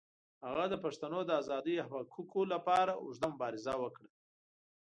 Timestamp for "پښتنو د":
0.83-1.29